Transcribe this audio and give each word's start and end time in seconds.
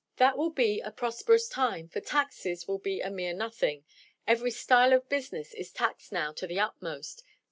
That 0.17 0.35
will 0.35 0.49
be 0.49 0.79
a 0.81 0.89
prosperous 0.89 1.47
time, 1.47 1.87
for 1.87 1.99
taxes 1.99 2.67
will 2.67 2.79
be 2.79 3.01
a 3.01 3.11
mere 3.11 3.35
nothing. 3.35 3.85
Every 4.25 4.49
style 4.49 4.93
of 4.93 5.07
business 5.09 5.53
is 5.53 5.71
taxed 5.71 6.11
now 6.11 6.31
to 6.31 6.47
the 6.47 6.59
utmost. 6.59 7.23